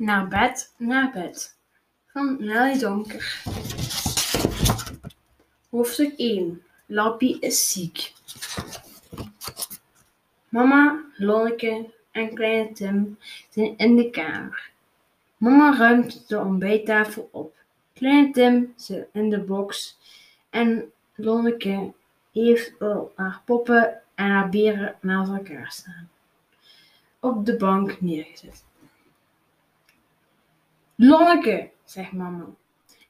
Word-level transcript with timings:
Naar 0.00 0.28
bed, 0.28 0.74
naar 0.76 1.10
bed. 1.10 1.56
Van 2.06 2.36
Nelly 2.38 2.78
Donker. 2.78 3.42
Hoofdstuk 5.70 6.12
1. 6.16 6.62
Lappie 6.86 7.40
is 7.40 7.72
ziek. 7.72 8.12
Mama, 10.48 11.04
Lonneke 11.16 11.90
en 12.10 12.34
kleine 12.34 12.72
Tim 12.72 13.18
zijn 13.48 13.76
in 13.76 13.96
de 13.96 14.10
kamer. 14.10 14.70
Mama 15.36 15.76
ruimt 15.76 16.28
de 16.28 16.38
ontbijttafel 16.38 17.28
op. 17.32 17.56
Kleine 17.94 18.30
Tim 18.30 18.72
zit 18.76 19.08
in 19.12 19.30
de 19.30 19.40
box 19.40 19.98
en 20.50 20.92
Lonneke 21.14 21.92
heeft 22.32 22.80
al 22.80 23.12
haar 23.16 23.42
poppen 23.44 24.02
en 24.14 24.30
haar 24.30 24.48
beren 24.48 24.96
naast 25.00 25.30
elkaar 25.30 25.70
staan. 25.72 26.10
Op 27.20 27.46
de 27.46 27.56
bank 27.56 28.00
neergezet. 28.00 28.68
Lonneke, 31.02 31.70
zegt 31.84 32.12
mama, 32.12 32.46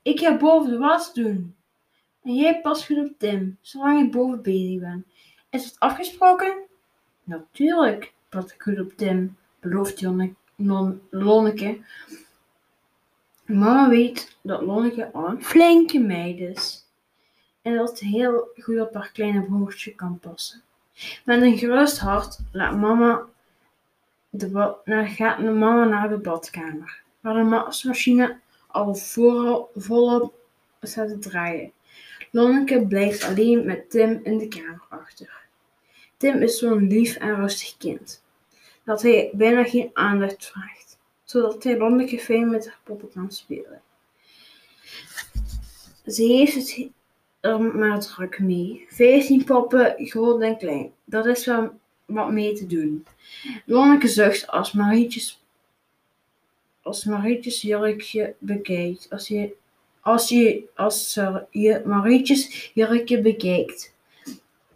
ik 0.02 0.20
ga 0.20 0.36
boven 0.36 0.70
de 0.70 0.78
was 0.78 1.14
doen. 1.14 1.54
En 2.22 2.34
jij 2.34 2.60
pas 2.60 2.86
goed 2.86 2.98
op 2.98 3.18
Tim, 3.18 3.58
zolang 3.60 4.06
ik 4.06 4.12
boven 4.12 4.42
bezig 4.42 4.80
ben. 4.80 5.06
Is 5.50 5.64
het 5.64 5.78
afgesproken? 5.78 6.58
Natuurlijk, 7.24 8.12
pas 8.28 8.44
ik 8.54 8.62
goed 8.62 8.80
op 8.80 8.92
Tim, 8.92 9.36
belooft 9.60 10.00
Lonneke. 11.10 11.80
Mama 13.44 13.88
weet 13.88 14.38
dat 14.42 14.62
Lonneke 14.62 15.12
al 15.12 15.28
een 15.28 15.44
flinke 15.44 15.98
meid 15.98 16.38
is. 16.38 16.86
En 17.62 17.76
dat 17.76 17.98
ze 17.98 18.06
heel 18.06 18.48
goed 18.58 18.80
op 18.80 18.94
haar 18.94 19.10
kleine 19.12 19.42
broertje 19.42 19.94
kan 19.94 20.18
passen. 20.18 20.62
Met 21.24 21.42
een 21.42 21.58
gerust 21.58 21.98
hart 21.98 22.38
laat 22.52 22.76
mama 22.76 23.22
de 24.30 24.78
gaat 24.86 25.38
mama 25.38 25.84
naar 25.84 26.08
de 26.08 26.18
badkamer. 26.18 27.02
Waar 27.20 27.34
de 27.34 27.48
wasmachine 27.48 28.38
al 28.66 28.94
volop 29.74 30.34
staat 30.80 31.08
te 31.08 31.18
draaien. 31.18 31.72
Lonneke 32.30 32.86
blijft 32.86 33.24
alleen 33.24 33.66
met 33.66 33.90
Tim 33.90 34.20
in 34.22 34.38
de 34.38 34.48
kamer 34.48 34.82
achter. 34.88 35.40
Tim 36.16 36.42
is 36.42 36.58
zo'n 36.58 36.86
lief 36.86 37.16
en 37.16 37.36
rustig 37.36 37.76
kind. 37.76 38.22
Dat 38.84 39.02
hij 39.02 39.30
bijna 39.32 39.64
geen 39.64 39.90
aandacht 39.92 40.46
vraagt. 40.46 40.98
Zodat 41.24 41.64
hij 41.64 41.78
Lonneke 41.78 42.18
fijn 42.18 42.50
met 42.50 42.66
haar 42.66 42.80
poppen 42.82 43.10
kan 43.12 43.30
spelen. 43.30 43.82
Ze 46.06 46.22
heeft 46.22 46.54
het 46.54 46.88
er 47.40 47.60
maar 47.60 48.00
druk 48.00 48.38
mee. 48.38 48.86
Vijftien 48.88 49.44
poppen, 49.44 49.94
groot 49.98 50.42
en 50.42 50.58
klein. 50.58 50.92
Dat 51.04 51.26
is 51.26 51.46
wel 51.46 51.70
wat 52.06 52.30
mee 52.30 52.52
te 52.52 52.66
doen. 52.66 53.06
Lonneke 53.66 54.08
zucht 54.08 54.46
als 54.46 54.72
Marietjes 54.72 55.39
als 56.82 57.04
Marietjes 57.04 57.62
jurkje 57.62 58.34
bekijkt. 58.38 59.06
Als 59.10 59.28
je, 59.28 59.54
als 60.00 60.28
je, 60.28 60.68
als 60.74 61.18
je 61.50 61.82
Marietjes 61.84 62.70
jurkje 62.74 63.20
bekijkt. 63.20 63.94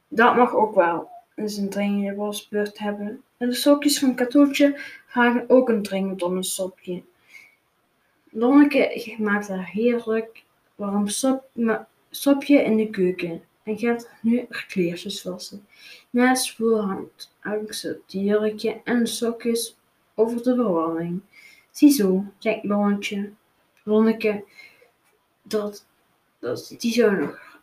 Dat 0.08 0.36
mag 0.36 0.54
ook 0.54 0.74
wel 0.74 1.08
eens 1.34 1.56
een 1.56 1.70
dringende 1.70 2.14
wasbeurt 2.14 2.78
hebben. 2.78 3.22
En 3.36 3.48
de 3.48 3.54
sokjes 3.54 3.98
van 3.98 4.14
Katootje 4.14 4.80
vragen 5.06 5.44
ook 5.48 5.68
een 5.68 5.82
dringend 5.82 6.22
om 6.22 6.36
een 6.36 6.44
sopje. 6.44 7.02
Lonneke 8.30 9.14
maakt 9.18 9.48
haar 9.48 9.70
heerlijk 9.70 10.42
warm 10.74 11.08
sop, 11.08 11.44
sopje 12.10 12.62
in 12.62 12.76
de 12.76 12.90
keuken 12.90 13.42
en 13.62 13.78
gaat 13.78 14.10
nu 14.22 14.46
haar 14.48 14.66
kleertjes 14.68 15.22
wassen. 15.22 15.66
Na 16.10 16.28
het 16.28 16.38
spoel 16.38 16.80
hangt 16.80 17.34
hangt 17.38 17.76
ze 17.76 17.88
het 17.88 18.12
jurkje 18.12 18.80
en 18.84 18.98
de 18.98 19.06
sokjes 19.06 19.76
over 20.14 20.42
de 20.42 20.54
verwarming. 20.54 21.20
Ziezo, 21.74 22.24
zegt 22.38 22.64
Lonnetje. 22.64 23.32
Lonneke, 23.84 24.44
dat, 25.42 25.86
dat, 26.38 26.74
die 26.78 26.92
zou 26.92 27.16
nog 27.20 27.60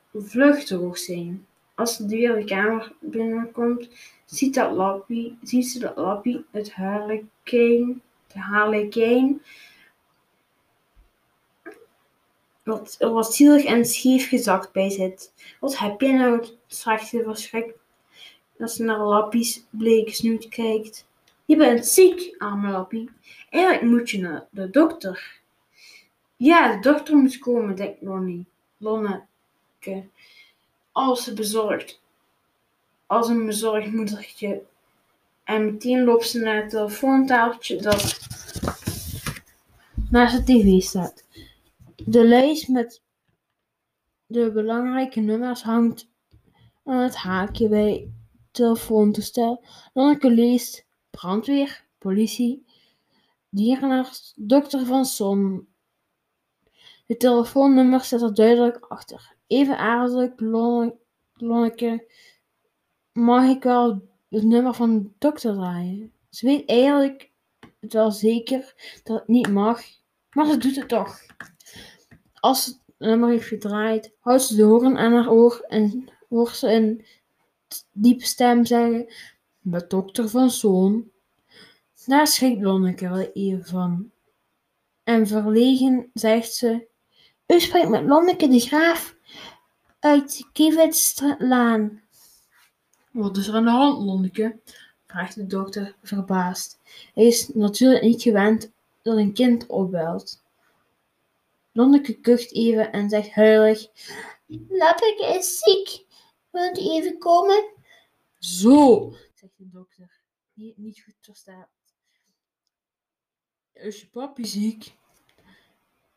droog 0.66 0.98
zijn. 0.98 1.45
Als 1.76 1.96
ze 1.96 2.08
weer 2.08 2.36
de 2.36 2.44
kamer 2.44 2.94
binnenkomt, 3.00 3.90
ziet, 4.25 4.53
dat 4.53 4.72
lappie, 4.72 5.38
ziet 5.41 5.68
ze 5.68 5.80
dat 5.80 5.97
Lappie 5.97 6.46
het 6.52 6.74
harlekijn, 6.74 8.02
de 8.28 8.40
harlekijn 8.40 9.41
wat, 12.63 12.96
wat 13.00 13.34
zielig 13.34 13.63
en 13.63 13.86
scheef 13.86 14.28
gezakt 14.28 14.72
bij 14.72 14.90
zit. 14.90 15.34
Wat 15.59 15.78
heb 15.78 16.02
je 16.02 16.12
nou? 16.12 16.46
ze 16.68 17.22
verschrikt 17.24 17.78
als 18.59 18.75
ze 18.75 18.84
naar 18.84 19.00
Lappie's 19.00 19.66
bleke 19.69 20.12
snoet 20.12 20.50
kijkt. 20.50 21.07
Je 21.51 21.57
bent 21.57 21.85
ziek, 21.85 22.35
arme 22.38 22.72
Lappie. 22.72 23.09
Eigenlijk 23.50 23.84
moet 23.84 24.09
je 24.09 24.19
naar 24.19 24.47
de 24.50 24.69
dokter. 24.69 25.39
Ja, 26.35 26.75
de 26.75 26.79
dokter 26.79 27.16
moet 27.16 27.39
komen, 27.39 27.75
denkt 27.75 28.01
Lonnie. 28.01 28.45
Lonneke. 28.78 30.07
Als 30.91 31.23
ze 31.23 31.34
bezorgd. 31.34 32.01
Als 33.06 33.28
een 33.28 33.45
bezorgd 33.45 33.91
moedertje. 33.91 34.62
En 35.44 35.66
meteen 35.66 36.03
loopt 36.03 36.28
ze 36.28 36.39
naar 36.39 36.56
het 36.56 36.69
telefoontafeltje 36.69 37.81
dat 37.81 38.19
naast 40.09 40.38
de 40.38 40.44
tv 40.44 40.81
staat. 40.81 41.23
De 41.95 42.23
lijst 42.23 42.68
met 42.68 43.01
de 44.25 44.51
belangrijke 44.51 45.19
nummers 45.19 45.63
hangt 45.63 46.07
aan 46.85 47.01
het 47.01 47.16
haakje 47.16 47.68
bij 47.68 47.91
het 47.91 48.09
telefoontoestel. 48.51 49.63
Lonneke 49.94 50.29
leest 50.29 50.89
brandweer, 51.12 51.86
politie, 51.98 52.66
dierenarts, 53.50 54.34
dokter 54.36 54.86
van 54.86 55.06
Son. 55.06 55.68
Het 57.08 57.20
telefoonnummer 57.20 58.02
staat 58.02 58.22
er 58.22 58.34
duidelijk 58.34 58.86
achter. 58.86 59.36
Even 59.48 59.78
aardig, 59.78 60.32
Lonne- 60.36 60.96
Lonneke. 61.34 62.06
Mag 63.12 63.50
ik 63.50 63.64
wel 63.64 64.10
het 64.30 64.44
nummer 64.44 64.74
van 64.74 65.04
de 65.04 65.10
dokter 65.18 65.54
draaien? 65.54 66.12
Ze 66.30 66.46
weet 66.46 66.70
eigenlijk 66.70 67.32
het 67.80 67.94
wel 67.94 68.12
zeker 68.12 68.74
dat 69.04 69.20
het 69.20 69.28
niet 69.28 69.50
mag, 69.50 69.82
maar 70.32 70.46
ze 70.46 70.58
doet 70.58 70.76
het 70.76 70.88
toch. 70.88 71.20
Als 72.34 72.64
ze 72.64 72.70
het 72.70 72.80
nummer 72.98 73.30
heeft 73.30 73.48
gedraaid, 73.48 74.14
houdt 74.20 74.42
ze 74.42 74.56
de 74.56 74.64
hoorn 74.64 74.98
aan 74.98 75.14
haar 75.14 75.32
oor 75.32 75.66
en 75.68 76.10
hoort 76.30 76.56
ze 76.56 76.74
een 76.74 77.06
diepe 77.92 78.26
stem 78.26 78.66
zeggen: 78.66 79.14
Met 79.62 79.90
dokter 79.90 80.30
van 80.30 80.50
Zoon. 80.50 81.12
Daar 82.06 82.28
schrikt 82.28 82.62
Lonneke 82.62 83.10
wel 83.10 83.32
even 83.34 83.66
van. 83.66 84.12
En 85.04 85.28
verlegen 85.28 86.10
zegt 86.14 86.54
ze: 86.54 86.88
U 87.48 87.60
spreekt 87.60 87.90
met 87.90 88.06
Lonneke 88.06 88.48
de 88.48 88.60
Graaf 88.60 89.16
uit 90.00 90.38
de 90.38 90.46
Kiewitzlaan. 90.54 92.02
Wat 93.12 93.38
is 93.38 93.48
er 93.48 93.54
aan 93.56 93.64
de 93.64 93.70
hand, 93.70 94.06
Lonneke? 94.06 94.60
vraagt 95.06 95.36
de 95.36 95.48
dokter 95.48 95.96
verbaasd. 96.04 96.80
Hij 97.14 97.26
is 97.26 97.48
natuurlijk 97.48 98.04
niet 98.04 98.22
gewend 98.22 98.72
dat 99.02 99.18
een 99.18 99.34
kind 99.34 99.66
opbelt. 99.66 100.44
Lonneke 101.72 102.14
kucht 102.14 102.54
even 102.54 102.92
en 102.92 103.10
zegt 103.10 103.32
huilig: 103.32 103.88
Lappeke 104.70 105.36
is 105.38 105.60
ziek. 105.60 106.06
Wilt 106.50 106.80
u 106.80 106.82
even 106.82 107.18
komen? 107.18 107.64
Zo, 108.40 109.14
zegt 109.41 109.57
de 109.57 109.69
dokter, 109.69 110.22
die 110.53 110.74
niet 110.78 111.02
goed 111.03 111.16
verstaat. 111.22 111.69
Is 113.74 114.02
je 114.02 114.07
papi 114.07 114.46
ziek? 114.46 114.91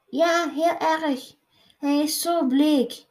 Ja, 0.08 0.50
heel 0.50 0.78
erg. 0.78 1.34
Hij 1.78 2.02
is 2.02 2.20
zo 2.20 2.46
bleek. 2.46 3.04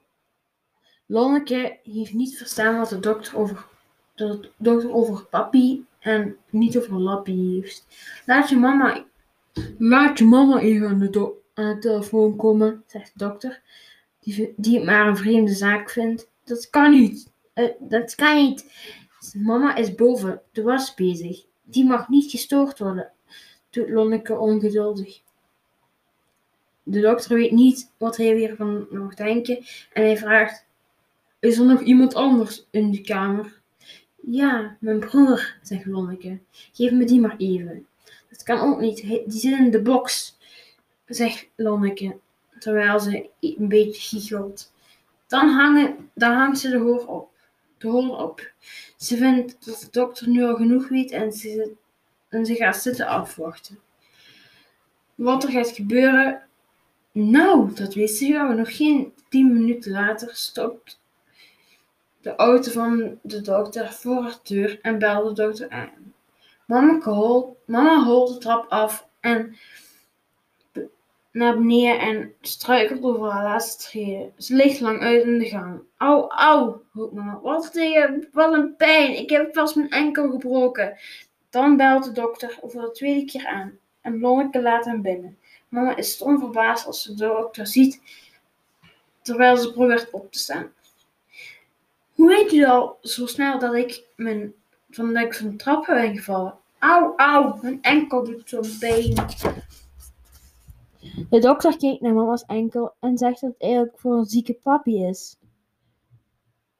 Lonneke 1.05 1.79
heeft 1.83 2.13
niet 2.13 2.37
verstaan 2.37 2.77
wat 2.77 2.89
de 2.89 2.99
dokter 2.99 3.37
over, 3.37 3.65
de 4.15 4.49
dokter 4.57 4.93
over 4.93 5.25
papi 5.25 5.85
en 5.99 6.37
niet 6.49 6.77
over 6.77 6.99
Lappie 6.99 7.53
heeft. 7.55 7.85
Laat 8.25 8.49
je 8.49 8.55
mama, 8.55 9.05
laat 9.77 10.17
je 10.17 10.25
mama 10.25 10.59
even 10.59 10.87
aan 10.87 10.99
de, 10.99 11.09
do- 11.09 11.41
aan 11.53 11.73
de 11.73 11.79
telefoon 11.79 12.35
komen, 12.35 12.83
zegt 12.87 13.11
de 13.13 13.25
dokter, 13.25 13.61
die, 14.19 14.53
die 14.57 14.75
het 14.75 14.85
maar 14.85 15.07
een 15.07 15.17
vreemde 15.17 15.53
zaak 15.53 15.89
vindt. 15.89 16.29
Dat 16.43 16.69
kan 16.69 16.91
niet. 16.91 17.31
Eh, 17.53 17.71
dat 17.79 18.15
kan 18.15 18.35
niet. 18.35 18.71
Mama 19.31 19.75
is 19.75 19.95
boven 19.95 20.41
de 20.51 20.61
was 20.61 20.93
bezig. 20.93 21.45
Die 21.63 21.85
mag 21.85 22.09
niet 22.09 22.31
gestoord 22.31 22.79
worden, 22.79 23.11
doet 23.69 23.89
Lonneke 23.89 24.37
ongeduldig. 24.37 25.21
De 26.83 27.01
dokter 27.01 27.35
weet 27.35 27.51
niet 27.51 27.91
wat 27.97 28.17
hij 28.17 28.35
weer 28.35 28.55
van 28.55 28.87
mag 28.89 29.13
denken 29.13 29.57
en 29.93 30.03
hij 30.03 30.17
vraagt: 30.17 30.65
Is 31.39 31.57
er 31.57 31.65
nog 31.65 31.81
iemand 31.81 32.13
anders 32.13 32.67
in 32.71 32.91
de 32.91 33.01
kamer? 33.01 33.61
Ja, 34.21 34.77
mijn 34.79 34.99
broer, 34.99 35.55
zegt 35.61 35.85
Lonneke. 35.85 36.39
Geef 36.71 36.91
me 36.91 37.05
die 37.05 37.19
maar 37.19 37.37
even. 37.37 37.87
Dat 38.29 38.43
kan 38.43 38.59
ook 38.59 38.79
niet, 38.79 39.01
die 39.01 39.39
zit 39.39 39.59
in 39.59 39.71
de 39.71 39.81
box, 39.81 40.37
zegt 41.05 41.47
Lonneke, 41.55 42.17
terwijl 42.59 42.99
ze 42.99 43.29
een 43.39 43.67
beetje 43.67 44.01
giechelt. 44.01 44.73
Dan, 45.27 45.49
hangen, 45.49 46.09
dan 46.13 46.33
hangt 46.33 46.59
ze 46.59 46.69
de 46.69 46.77
hoor 46.77 47.05
op. 47.05 47.32
Hoor 47.83 48.17
op. 48.17 48.51
Ze 48.97 49.17
vindt 49.17 49.65
dat 49.65 49.79
de 49.79 49.87
dokter 49.91 50.29
nu 50.29 50.43
al 50.43 50.55
genoeg 50.55 50.87
weet 50.87 51.11
en 51.11 51.31
ze, 51.31 51.73
en 52.29 52.45
ze 52.45 52.55
gaat 52.55 52.77
zitten 52.77 53.07
afwachten. 53.07 53.79
wat 55.15 55.43
er 55.43 55.49
gaat 55.49 55.69
gebeuren? 55.69 56.41
Nou, 57.11 57.73
dat 57.73 57.93
wisten 57.93 58.27
we 58.27 58.33
maar 58.33 58.55
nog 58.55 58.75
geen 58.75 59.13
tien 59.29 59.53
minuten 59.53 59.91
later 59.91 60.35
stopt 60.35 61.01
de 62.23 62.35
auto 62.35 62.71
van 62.71 63.19
de 63.21 63.41
dokter 63.41 63.93
voor 63.93 64.39
de 64.43 64.53
deur 64.53 64.79
en 64.81 64.99
belde 64.99 65.33
de 65.33 65.41
dokter 65.41 65.69
aan. 65.69 66.13
Mama, 66.65 66.99
hol, 66.99 67.57
mama 67.65 68.03
holt 68.03 68.33
de 68.33 68.37
trap 68.37 68.69
af 68.69 69.07
en 69.19 69.55
naar 71.33 71.57
beneden 71.57 71.99
en 71.99 72.33
struikelt 72.41 73.03
over 73.03 73.31
haar 73.31 73.43
laatste 73.43 73.89
treden. 73.89 74.33
Ze 74.37 74.55
ligt 74.55 74.79
lang 74.79 75.01
uit 75.01 75.23
in 75.23 75.39
de 75.39 75.45
gang. 75.45 75.81
Au, 75.97 76.29
au, 76.29 76.75
roept 76.93 77.13
mama. 77.13 77.39
Wat, 77.41 77.71
tegen, 77.71 78.27
wat 78.31 78.53
een 78.53 78.75
pijn. 78.75 79.17
Ik 79.17 79.29
heb 79.29 79.53
vast 79.53 79.75
mijn 79.75 79.89
enkel 79.89 80.29
gebroken. 80.29 80.97
Dan 81.49 81.77
belt 81.77 82.03
de 82.03 82.11
dokter 82.11 82.59
voor 82.61 82.81
de 82.81 82.91
tweede 82.91 83.25
keer 83.25 83.45
aan. 83.45 83.77
En 84.01 84.19
Lonneke 84.19 84.61
laat 84.61 84.85
hem 84.85 85.01
binnen. 85.01 85.37
Mama 85.69 85.95
is 85.95 86.11
stom 86.11 86.39
verbaasd 86.39 86.85
als 86.85 87.03
ze 87.03 87.13
de 87.13 87.25
dokter 87.25 87.67
ziet, 87.67 88.01
terwijl 89.21 89.57
ze 89.57 89.71
probeert 89.71 90.09
op 90.11 90.31
te 90.31 90.39
staan. 90.39 90.71
Hoe 92.13 92.27
weet 92.27 92.53
u 92.53 92.65
al 92.65 92.97
zo 93.01 93.25
snel 93.25 93.59
dat 93.59 93.73
ik, 93.73 94.03
mijn, 94.15 94.53
van, 94.89 95.13
dat 95.13 95.23
ik 95.23 95.33
van 95.33 95.49
de 95.49 95.55
trap 95.55 95.85
ben 95.85 96.15
gevallen? 96.17 96.57
Au, 96.79 97.13
au, 97.15 97.59
mijn 97.61 97.81
enkel 97.81 98.23
doet 98.23 98.49
zo'n 98.49 98.77
pijn. 98.79 99.13
De 101.29 101.39
dokter 101.39 101.77
kijkt 101.77 102.01
naar 102.01 102.13
mama's 102.13 102.45
enkel 102.45 102.93
en 102.99 103.17
zegt 103.17 103.41
dat 103.41 103.51
het 103.51 103.61
eigenlijk 103.61 103.99
voor 103.99 104.17
een 104.17 104.25
zieke 104.25 104.53
papi 104.53 105.03
is. 105.03 105.37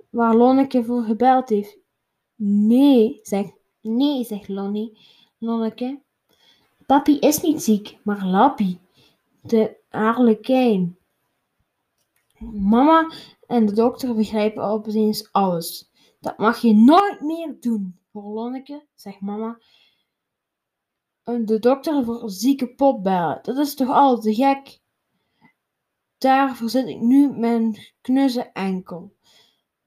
Waar 0.10 0.36
Lonneke 0.36 0.84
voor 0.84 1.04
gebeld 1.04 1.50
heeft. 1.50 1.78
Nee, 2.36 3.20
zegt, 3.22 3.54
nee, 3.82 4.24
zegt 4.24 4.48
Lonnie. 4.48 4.98
Lonneke. 5.38 6.02
Papi 6.86 7.20
is 7.20 7.42
niet 7.42 7.62
ziek, 7.62 7.98
maar 8.04 8.26
Lappie, 8.26 8.80
de 9.42 9.78
harlekijn. 9.90 10.98
Mama 12.54 13.12
en 13.48 13.66
de 13.66 13.74
dokter 13.74 14.16
begrijpen 14.16 14.64
opeens 14.64 15.32
alles. 15.32 15.92
Dat 16.20 16.38
mag 16.38 16.62
je 16.62 16.74
nooit 16.74 17.22
meer 17.22 17.56
doen, 17.60 18.00
voor 18.12 18.24
Lonneke, 18.24 18.86
zegt 18.96 19.22
mama 19.22 19.60
de 21.24 21.60
dokter 21.60 22.04
voor 22.04 22.30
zieke 22.30 22.68
pop 22.68 23.04
bellen. 23.04 23.40
Dat 23.42 23.58
is 23.58 23.76
toch 23.76 23.90
al 23.90 24.20
te 24.20 24.34
gek? 24.34 24.82
Daarvoor 26.18 26.70
zit 26.70 26.88
ik 26.88 27.00
nu 27.00 27.32
mijn 27.38 27.78
knusse 28.02 28.42
enkel. 28.42 29.16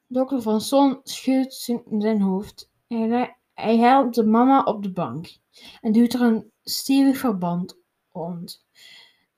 Dokter 0.07 0.43
Van 0.43 0.61
Son 0.61 1.01
schudt 1.03 1.55
zijn 1.99 2.21
hoofd. 2.21 2.71
Hij, 2.87 3.37
hij 3.55 3.77
helpt 3.77 4.15
de 4.15 4.25
mama 4.25 4.63
op 4.63 4.83
de 4.83 4.93
bank 4.93 5.39
en 5.81 5.93
duwt 5.93 6.13
er 6.13 6.21
een 6.21 6.51
stevig 6.63 7.19
verband 7.19 7.79
rond. 8.13 8.65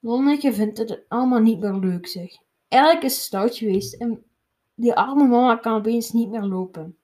Lonneke 0.01 0.53
vindt 0.53 0.79
het 0.79 1.05
allemaal 1.09 1.41
niet 1.41 1.61
meer 1.61 1.75
leuk, 1.75 2.07
zeg. 2.07 2.37
Eigenlijk 2.69 3.05
is 3.05 3.23
stout 3.23 3.57
geweest 3.57 3.95
en 3.95 4.25
die 4.75 4.95
arme 4.95 5.27
mama 5.27 5.57
kan 5.57 5.75
opeens 5.75 6.13
niet 6.13 6.29
meer 6.29 6.45
lopen. 6.45 6.99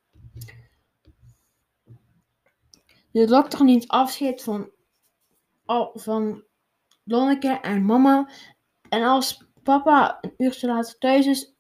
De 3.11 3.27
dokter 3.27 3.65
neemt 3.65 3.89
afscheid 3.89 4.43
van 4.43 4.71
van 5.95 6.45
Lonneke 7.05 7.61
en 7.61 7.85
mama. 7.85 8.31
En 8.89 9.03
als 9.03 9.45
papa 9.63 10.19
een 10.21 10.35
uurtje 10.37 10.67
later 10.67 10.99
thuis 10.99 11.27
is 11.27 11.55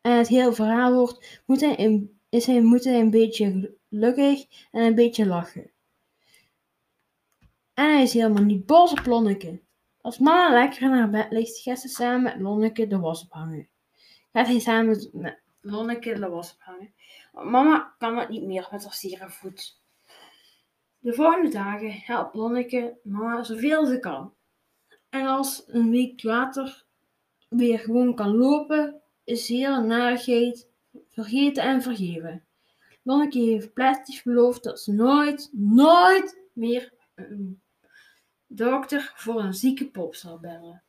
en 0.00 0.16
het 0.16 0.28
hele 0.28 0.52
verhaal 0.52 0.92
hoort, 0.92 1.40
moet 1.46 1.60
hij 1.60 1.78
een, 1.78 2.20
is 2.28 2.46
hij, 2.46 2.62
moet 2.62 2.84
hij 2.84 3.00
een 3.00 3.10
beetje 3.10 3.76
gelukkig 3.88 4.46
en 4.70 4.82
een 4.82 4.94
beetje 4.94 5.26
lachen. 5.26 5.70
En 7.74 7.92
hij 7.92 8.02
is 8.02 8.12
helemaal 8.12 8.42
niet 8.42 8.66
boos 8.66 8.92
op 8.92 9.06
Lonneke. 9.06 9.60
Als 10.00 10.18
mama 10.18 10.52
lekker 10.52 10.82
in 10.82 10.92
haar 10.92 11.10
bed 11.10 11.26
ligt, 11.30 11.58
gaat 11.58 11.80
ze 11.80 11.88
samen 11.88 12.22
met 12.22 12.40
Lonneke 12.40 12.86
de 12.86 12.98
was 12.98 13.22
ophangen. 13.22 13.68
Gaat 14.32 14.46
hij 14.46 14.58
samen 14.58 15.10
met 15.12 15.40
Lonneke 15.60 16.18
de 16.18 16.28
was 16.28 16.54
ophangen. 16.54 16.94
Mama 17.32 17.94
kan 17.98 18.16
het 18.16 18.28
niet 18.28 18.42
meer 18.42 18.68
met 18.70 18.84
haar 18.84 18.94
zere 18.94 19.30
voet. 19.30 19.79
De 21.02 21.12
volgende 21.14 21.48
dagen 21.48 21.92
helpt 21.92 22.34
Lonneke 22.34 22.98
mama 23.02 23.42
zoveel 23.42 23.86
ze 23.86 23.98
kan. 23.98 24.34
En 25.08 25.26
als 25.26 25.64
een 25.66 25.90
week 25.90 26.22
later 26.22 26.84
weer 27.48 27.78
gewoon 27.78 28.14
kan 28.14 28.36
lopen, 28.36 29.02
is 29.24 29.46
ze 29.46 29.54
hele 29.54 29.80
narigheid 29.80 30.68
vergeten 31.08 31.62
en 31.62 31.82
vergeven. 31.82 32.44
Lonneke 33.02 33.38
heeft 33.38 33.72
plastic 33.72 34.20
beloofd 34.24 34.62
dat 34.62 34.80
ze 34.80 34.92
nooit, 34.92 35.50
nooit 35.52 36.40
meer 36.52 36.92
een 37.14 37.60
dokter 38.46 39.12
voor 39.16 39.42
een 39.42 39.54
zieke 39.54 39.90
pop 39.90 40.14
zal 40.14 40.38
bellen. 40.38 40.82